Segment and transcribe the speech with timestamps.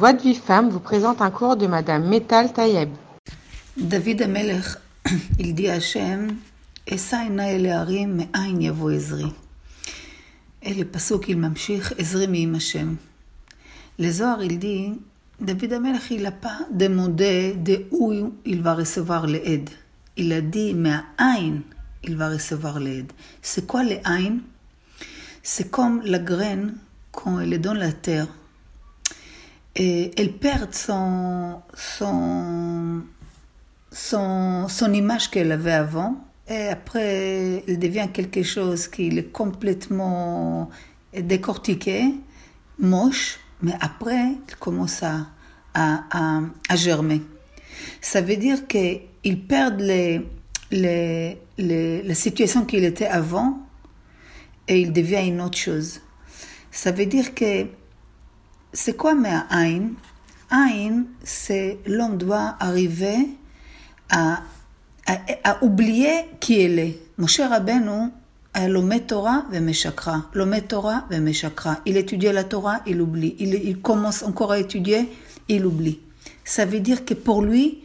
[0.00, 2.88] Voix de vie femme vous présente un cours de Madame Metal Tayeb.
[3.78, 4.76] דוד המלך,
[5.38, 6.26] הלדי השם,
[6.94, 9.30] אשא עיניי אל ההרים, מאין יבוא עזרי.
[10.66, 12.94] אלה פסוק il ממשיך, עזרי מעם השם.
[13.98, 14.90] לזוהר הלדי,
[15.42, 18.12] דוד המלך il a pas demandé de où
[18.44, 19.70] il va recevoir l'aide.
[20.18, 21.62] Il a dit מהעין
[22.04, 23.12] il va recevoir l'aide.
[23.42, 24.40] C'est quoi les aïn
[25.42, 26.74] C'est comme la graine
[27.12, 28.28] quand elle est dans la terre.
[29.75, 33.01] Et elle perd son, son,
[33.91, 36.15] son, son image qu'elle avait avant.
[36.49, 40.69] Et après, elle devient quelque chose qui est complètement
[41.13, 42.13] décortiqué,
[42.79, 45.27] moche, mais après, elle commence à,
[45.73, 47.21] à, à, germer.
[48.01, 50.21] Ça veut dire qu'ils perdent les,
[50.71, 53.59] les, les, la situation qu'il était avant
[54.67, 56.01] et il devient une autre chose.
[56.71, 57.67] Ça veut dire que
[58.73, 59.91] c'est quoi mais Aïn
[60.49, 63.29] Aïn, c'est l'homme doit arriver
[64.09, 64.41] à,
[65.07, 66.99] à, oublier qui il est.
[67.17, 68.09] Moshe Rabbeinu
[68.53, 70.25] a lomé Torah vemeshakra.
[70.33, 71.79] Lomé Torah vemeshakra.
[71.85, 73.35] Il étudie la Torah, il oublie.
[73.39, 75.09] Il, commence encore à étudier,
[75.47, 76.01] il oublie.
[76.43, 77.79] Ça veut dire que pour lui,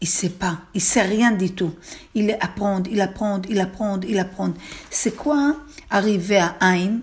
[0.00, 1.72] il sait pas, il sait rien du tout.
[2.14, 4.52] Il est apprendre, il apprend, il apprend, il apprend.
[4.90, 5.56] C'est quoi
[5.88, 7.00] arriver à Aïn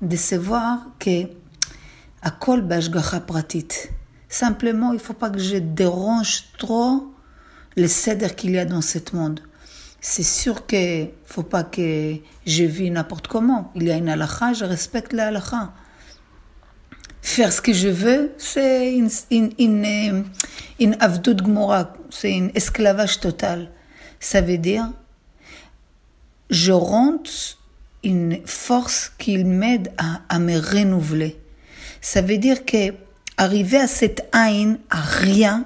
[0.00, 1.26] de savoir que
[2.22, 3.68] à kol bashgacha pratit.
[4.28, 7.12] Simplement, il faut pas que je dérange trop
[7.76, 9.40] le cèdre qu'il y a dans ce monde.
[10.00, 13.72] C'est sûr que faut pas que je vis n'importe comment.
[13.74, 15.72] Il y a une halakha, je respecte la halakha.
[17.20, 20.24] Faire ce que je veux, c'est une, une,
[20.78, 23.70] une, gmora, c'est un esclavage total.
[24.20, 24.88] Ça veut dire,
[26.50, 27.30] je rentre
[28.04, 31.38] une force qui m'aide à, me renouveler.
[32.00, 32.94] Ça veut dire que
[33.36, 35.64] arriver à cette haine, à rien,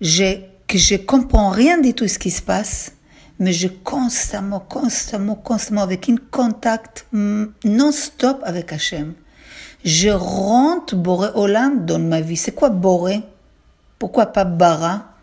[0.00, 2.92] que je comprends rien du tout ce qui se passe,
[3.38, 9.14] mais je constamment, constamment, constamment avec un contact non-stop avec Hachem.
[9.84, 12.36] Je rentre Boré Olam dans ma vie.
[12.36, 13.20] C'est quoi Boré?
[13.98, 15.14] Pourquoi pas Bara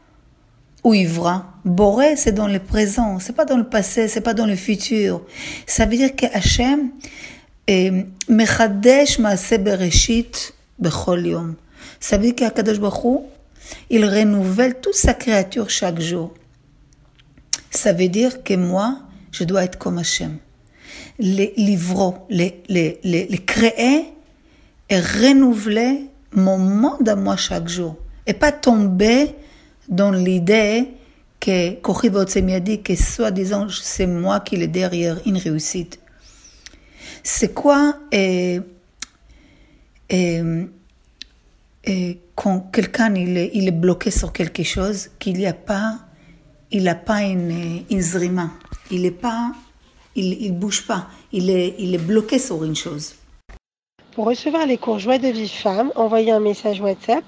[0.84, 1.54] ou Ivra?
[1.66, 5.22] Boré, c'est dans le présent, c'est pas dans le passé, c'est pas dans le futur.
[5.66, 6.92] Ça veut dire que Hachem
[7.68, 11.56] Mechadesh Maase Bereshit Bechol Yom.
[12.00, 12.80] Ça veut dire qu'Akadosh
[13.90, 16.34] il renouvelle toute sa créature chaque jour.
[17.72, 19.00] Ça veut dire que moi,
[19.32, 20.38] je dois être comme Hachem.
[21.20, 24.06] Les livrer, les, les, créer
[24.90, 27.96] et renouveler mon monde à moi chaque jour.
[28.28, 29.36] Et pas tomber
[29.90, 30.90] dans l'idée
[31.40, 36.00] que a dit que soi-disant c'est moi qui est derrière une réussite.
[37.24, 38.60] C'est quoi et,
[40.10, 40.42] et,
[41.84, 46.00] et quand quelqu'un il il est bloqué sur quelque chose, qu'il n'y a pas,
[46.72, 48.50] il n'a pas une, une zrima,
[48.92, 49.52] il n'est pas,
[50.16, 53.16] il, il bouge pas, il est, il est bloqué sur une chose.
[54.14, 57.24] Pour recevoir les cours Joie de vie femme, envoyez un message WhatsApp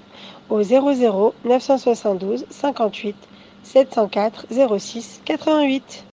[0.48, 3.16] au 00 972 58
[3.64, 4.46] 704
[4.78, 6.04] 06 88.